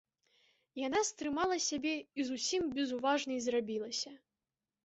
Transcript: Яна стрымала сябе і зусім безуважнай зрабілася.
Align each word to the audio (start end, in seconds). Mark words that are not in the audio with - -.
Яна 0.87 1.01
стрымала 1.09 1.57
сябе 1.67 1.93
і 2.21 2.27
зусім 2.31 2.63
безуважнай 2.79 3.39
зрабілася. 3.49 4.11